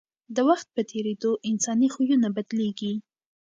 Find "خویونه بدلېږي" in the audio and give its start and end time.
1.93-2.93